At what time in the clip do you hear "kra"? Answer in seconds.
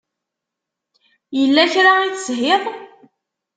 1.73-1.91